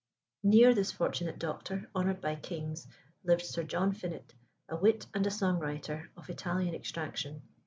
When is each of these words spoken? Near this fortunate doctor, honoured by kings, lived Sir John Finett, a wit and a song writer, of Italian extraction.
Near 0.41 0.73
this 0.73 0.91
fortunate 0.91 1.37
doctor, 1.37 1.87
honoured 1.95 2.21
by 2.21 2.33
kings, 2.33 2.87
lived 3.23 3.43
Sir 3.43 3.61
John 3.61 3.93
Finett, 3.93 4.33
a 4.67 4.75
wit 4.75 5.05
and 5.13 5.27
a 5.27 5.29
song 5.29 5.59
writer, 5.59 6.09
of 6.17 6.27
Italian 6.27 6.73
extraction. 6.73 7.43